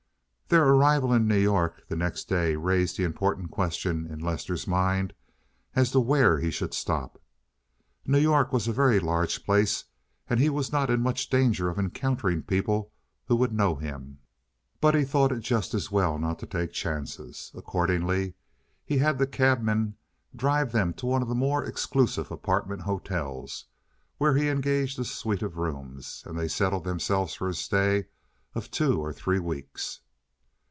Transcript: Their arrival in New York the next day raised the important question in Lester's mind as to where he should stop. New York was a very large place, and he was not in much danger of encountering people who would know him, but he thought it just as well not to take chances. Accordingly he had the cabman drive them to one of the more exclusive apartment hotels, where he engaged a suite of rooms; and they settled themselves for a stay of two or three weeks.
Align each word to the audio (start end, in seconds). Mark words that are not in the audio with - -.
Their 0.53 0.67
arrival 0.67 1.13
in 1.13 1.29
New 1.29 1.39
York 1.39 1.87
the 1.87 1.95
next 1.95 2.25
day 2.25 2.57
raised 2.57 2.97
the 2.97 3.05
important 3.05 3.51
question 3.51 4.05
in 4.05 4.19
Lester's 4.19 4.67
mind 4.67 5.13
as 5.77 5.91
to 5.91 6.01
where 6.01 6.39
he 6.41 6.51
should 6.51 6.73
stop. 6.73 7.21
New 8.05 8.19
York 8.19 8.51
was 8.51 8.67
a 8.67 8.73
very 8.73 8.99
large 8.99 9.45
place, 9.45 9.85
and 10.29 10.41
he 10.41 10.49
was 10.49 10.69
not 10.69 10.89
in 10.89 10.99
much 11.01 11.29
danger 11.29 11.69
of 11.69 11.79
encountering 11.79 12.43
people 12.43 12.91
who 13.27 13.37
would 13.37 13.53
know 13.53 13.75
him, 13.75 14.19
but 14.81 14.93
he 14.93 15.05
thought 15.05 15.31
it 15.31 15.39
just 15.39 15.73
as 15.73 15.89
well 15.89 16.19
not 16.19 16.37
to 16.39 16.45
take 16.45 16.73
chances. 16.73 17.53
Accordingly 17.55 18.33
he 18.83 18.97
had 18.97 19.19
the 19.19 19.27
cabman 19.27 19.95
drive 20.35 20.73
them 20.73 20.91
to 20.95 21.05
one 21.05 21.21
of 21.21 21.29
the 21.29 21.33
more 21.33 21.63
exclusive 21.63 22.29
apartment 22.29 22.81
hotels, 22.81 23.67
where 24.17 24.35
he 24.35 24.49
engaged 24.49 24.99
a 24.99 25.05
suite 25.05 25.43
of 25.43 25.55
rooms; 25.55 26.23
and 26.25 26.37
they 26.37 26.49
settled 26.49 26.83
themselves 26.83 27.35
for 27.35 27.47
a 27.47 27.53
stay 27.53 28.07
of 28.53 28.69
two 28.69 28.99
or 28.99 29.13
three 29.13 29.39
weeks. 29.39 30.01